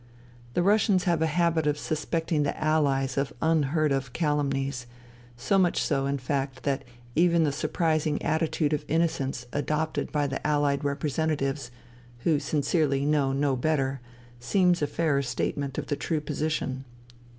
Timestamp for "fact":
6.17-6.63